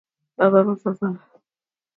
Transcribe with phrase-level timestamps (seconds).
[0.39, 1.21] I mustn't miss that match.